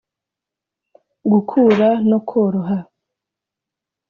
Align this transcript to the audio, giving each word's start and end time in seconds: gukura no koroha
gukura 1.31 1.89
no 2.09 2.17
koroha 2.29 2.77